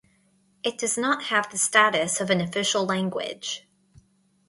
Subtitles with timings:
[0.63, 3.67] It does not have the status of an official language.